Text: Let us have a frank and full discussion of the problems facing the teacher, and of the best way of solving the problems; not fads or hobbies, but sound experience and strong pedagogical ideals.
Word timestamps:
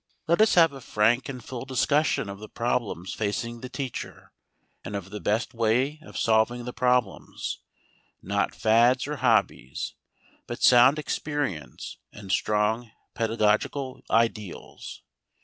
Let 0.27 0.41
us 0.41 0.55
have 0.55 0.73
a 0.73 0.81
frank 0.81 1.29
and 1.29 1.45
full 1.45 1.63
discussion 1.63 2.27
of 2.27 2.39
the 2.39 2.49
problems 2.49 3.13
facing 3.13 3.61
the 3.61 3.69
teacher, 3.69 4.33
and 4.83 4.95
of 4.95 5.11
the 5.11 5.19
best 5.19 5.53
way 5.53 5.99
of 6.01 6.17
solving 6.17 6.65
the 6.65 6.73
problems; 6.73 7.59
not 8.19 8.55
fads 8.55 9.05
or 9.05 9.17
hobbies, 9.17 9.93
but 10.47 10.63
sound 10.63 10.97
experience 10.97 11.97
and 12.11 12.31
strong 12.31 12.89
pedagogical 13.13 14.01
ideals. 14.09 15.03